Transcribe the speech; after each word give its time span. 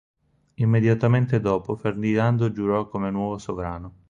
Immediatamente 0.55 1.39
dopo 1.39 1.75
Ferdinando 1.75 2.51
giurò 2.51 2.87
come 2.87 3.11
nuovo 3.11 3.37
sovrano. 3.37 3.99